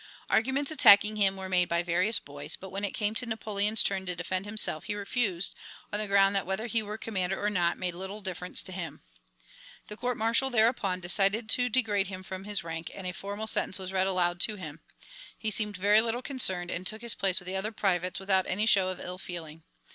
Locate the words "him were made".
1.17-1.69